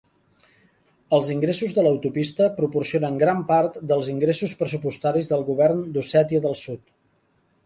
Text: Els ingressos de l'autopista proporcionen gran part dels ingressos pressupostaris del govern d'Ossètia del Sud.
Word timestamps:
Els 1.17 1.27
ingressos 1.33 1.75
de 1.75 1.83
l'autopista 1.87 2.47
proporcionen 2.61 3.19
gran 3.25 3.43
part 3.51 3.77
dels 3.93 4.11
ingressos 4.15 4.57
pressupostaris 4.63 5.31
del 5.35 5.47
govern 5.53 5.87
d'Ossètia 5.99 6.43
del 6.49 6.59
Sud. 6.67 6.85